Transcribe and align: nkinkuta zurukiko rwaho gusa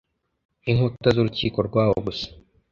nkinkuta 0.61 1.09
zurukiko 1.15 1.59
rwaho 1.67 1.95
gusa 2.05 2.27